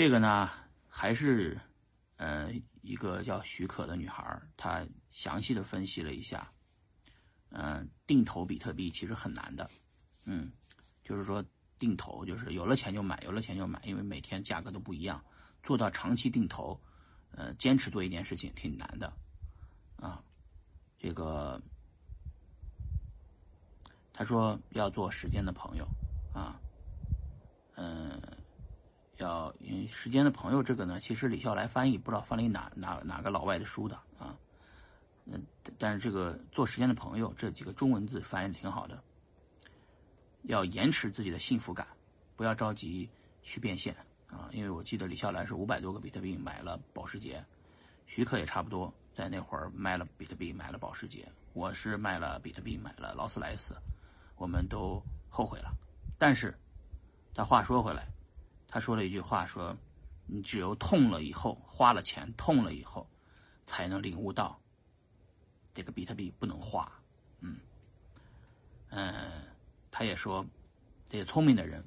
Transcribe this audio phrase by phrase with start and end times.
[0.00, 0.48] 这个呢，
[0.88, 1.60] 还是
[2.16, 2.50] 呃
[2.80, 6.50] 一个叫许可的女孩，她详细的分析了一下，
[7.50, 9.70] 嗯，定投比特币其实很难的，
[10.24, 10.50] 嗯，
[11.04, 11.44] 就是说
[11.78, 15.22] 定投就是有了钱就买，有了钱就买，因为每天价格都不一样，
[15.62, 16.80] 做到长期定投，
[17.32, 19.12] 呃，坚持做一件事情挺难的，
[19.96, 20.24] 啊，
[20.98, 21.60] 这个
[24.14, 25.86] 他说要做时间的朋友，
[26.32, 26.58] 啊，
[27.76, 28.18] 嗯。
[29.20, 29.54] 要
[29.92, 34.34] 时间的朋友这个呢，其实李笑来翻译不知道翻译哪哪哪个老外的书的啊，
[35.26, 35.44] 嗯，
[35.78, 39.02] 但是这个做时间的朋友这几个中文字翻译的挺好的。
[40.44, 41.86] 要延迟自己的幸福感，
[42.34, 43.10] 不要着急
[43.42, 43.94] 去变现
[44.26, 47.44] 啊，因为我记得李笑来是五百多个比特币买了保时捷，
[48.06, 53.76] 徐克也差不多在那会儿卖了比特币买了保时捷，我是卖了比特币买了劳斯莱斯，
[54.36, 55.70] 我们都后悔了。
[56.18, 56.58] 但是，
[57.34, 58.08] 他话说回来。
[58.72, 59.76] 他说了一句话：“说，
[60.26, 63.04] 你只有痛了以后，花了钱痛了以后，
[63.66, 64.60] 才能领悟到，
[65.74, 66.88] 这个比特币不能花。”
[67.42, 67.56] 嗯，
[68.90, 69.42] 嗯，
[69.90, 70.46] 他也说，
[71.08, 71.84] 这些聪明的人，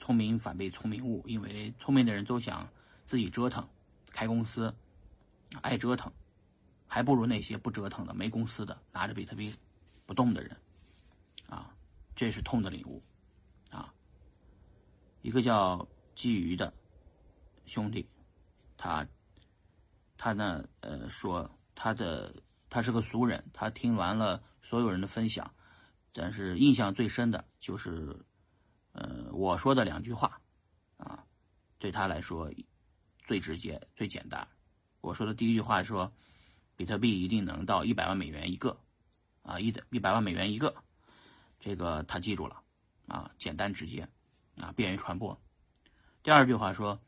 [0.00, 2.68] 聪明反被聪明误，因为聪明的人都想
[3.06, 3.68] 自己折腾，
[4.10, 4.74] 开公司，
[5.62, 6.12] 爱折腾，
[6.88, 9.54] 还不如那些不折腾的、没公司的、拿着比特币
[10.04, 10.56] 不动的人，
[11.48, 11.72] 啊，
[12.16, 13.00] 这是痛的领悟，
[13.70, 13.94] 啊，
[15.22, 15.86] 一个叫。
[16.14, 16.72] 基于的
[17.66, 18.08] 兄弟，
[18.76, 19.06] 他
[20.16, 22.34] 他呢呃说他的
[22.70, 25.54] 他是个俗人，他听完了所有人的分享，
[26.12, 28.24] 但是印象最深的就是
[28.92, 30.40] 呃我说的两句话
[30.96, 31.24] 啊，
[31.78, 32.50] 对他来说
[33.26, 34.46] 最直接最简单。
[35.00, 36.12] 我说的第一句话说，
[36.76, 38.78] 比特币一定能到一百万美元一个
[39.42, 40.74] 啊一的一百万美元一个，
[41.60, 42.62] 这个他记住了
[43.06, 44.08] 啊，简单直接
[44.56, 45.38] 啊，便于传播。
[46.24, 46.98] 第二句话说：“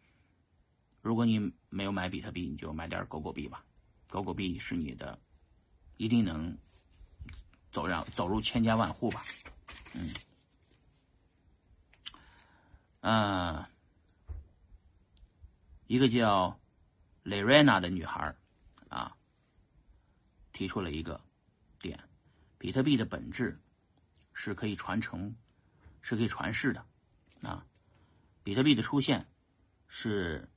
[1.00, 3.64] 如果你没有买比特币，你就买点狗狗币吧。
[4.10, 5.18] 狗狗币是你的，
[5.96, 6.58] 一定能
[7.72, 9.24] 走让走入千家万户吧。”
[9.96, 10.12] 嗯，
[13.00, 13.70] 啊，
[15.86, 16.60] 一个叫
[17.22, 18.36] 蕾瑞娜的女孩
[18.90, 19.16] 啊，
[20.52, 21.18] 提出了一个
[21.80, 21.98] 点：
[22.58, 23.58] 比特币的本质
[24.34, 25.34] 是可以传承，
[26.02, 26.84] 是可以传世的
[27.40, 27.64] 啊。
[28.46, 29.26] 比特币的出现
[29.88, 30.48] 是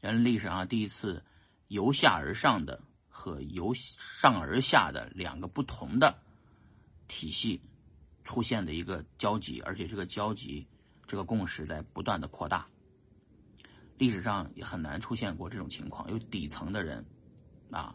[0.00, 1.24] 人类历史上第一次
[1.66, 6.20] 由下而上的和由上而下的两个不同的
[7.08, 7.62] 体系
[8.22, 10.68] 出现的一个交集，而且这个交集
[11.08, 12.68] 这个共识在不断的扩大。
[13.98, 17.04] 历史上也很难出现过这种情况，有底层的人
[17.72, 17.92] 啊，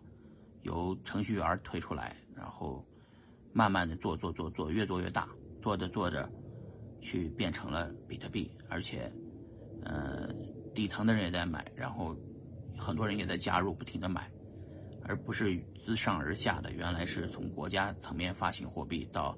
[0.64, 2.86] 由程序员推出来，然后
[3.54, 5.30] 慢慢的做做做做，越做越大，
[5.62, 6.30] 做着做着。
[7.06, 9.12] 去变成了比特币，而且，
[9.84, 10.28] 呃，
[10.74, 12.18] 底层的人也在买，然后
[12.76, 14.28] 很多人也在加入，不停的买，
[15.04, 15.56] 而不是
[15.86, 16.72] 自上而下的。
[16.72, 19.38] 原来是从国家层面发行货币到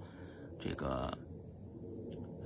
[0.58, 1.12] 这个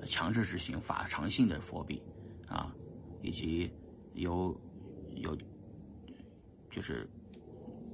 [0.07, 2.01] 强制执行法偿性的货币
[2.47, 2.73] 啊，
[3.21, 3.71] 以及
[4.15, 4.59] 由
[5.11, 5.37] 有
[6.71, 7.07] 就是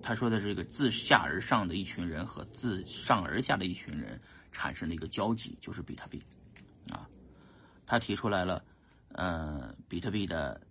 [0.02, 4.18] 他说的这个自下而上的一群人和自上而下的一群人
[4.54, 6.24] 产生的一个交集，就是比特币。
[7.88, 8.64] 他提出来了，
[9.14, 10.62] 呃，比特币的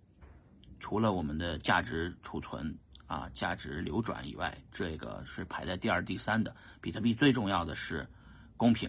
[0.79, 6.55] 除了我们的价值储存啊、价值流转以外，这个是排在第二、第三的。
[6.79, 8.07] 比特币最重要的是
[8.55, 8.87] 公平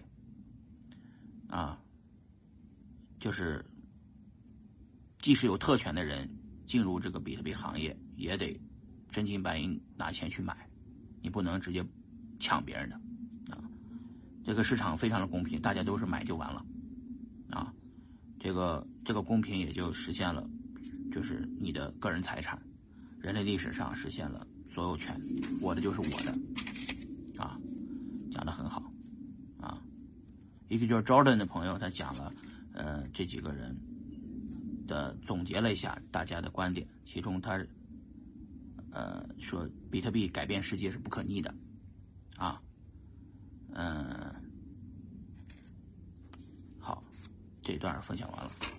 [1.49, 1.81] 啊，
[3.19, 3.65] 就是
[5.19, 6.29] 即使有特权的人
[6.67, 8.61] 进入这个比特币行业，也得
[9.11, 10.69] 真金白银拿钱去买，
[11.23, 11.83] 你不能直接
[12.39, 12.97] 抢别人的
[13.57, 13.63] 啊。
[14.45, 16.63] 这个市场非常的公平，大家都是买就完了。
[18.41, 20.49] 这个这个公平也就实现了，
[21.13, 22.61] 就是你的个人财产，
[23.21, 25.21] 人类历史上实现了所有权，
[25.61, 26.33] 我的就是我的，
[27.37, 27.59] 啊，
[28.33, 28.83] 讲的很好，
[29.61, 29.83] 啊，
[30.69, 32.33] 一个就是 Jordan 的朋友，他讲了，
[32.73, 33.77] 呃，这几个人
[34.87, 37.61] 的总结了一下大家的观点，其中他，
[38.93, 41.55] 呃，说比特币改变世界是不可逆的，
[42.37, 42.61] 啊，
[43.75, 44.18] 嗯。
[47.69, 48.78] 这一段分享完了。